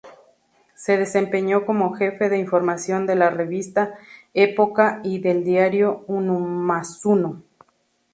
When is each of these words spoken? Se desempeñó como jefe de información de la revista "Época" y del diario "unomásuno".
Se 0.73 0.97
desempeñó 0.97 1.63
como 1.63 1.93
jefe 1.93 2.27
de 2.27 2.39
información 2.39 3.05
de 3.05 3.13
la 3.15 3.29
revista 3.29 3.93
"Época" 4.33 4.99
y 5.03 5.19
del 5.19 5.43
diario 5.43 6.05
"unomásuno". 6.07 7.43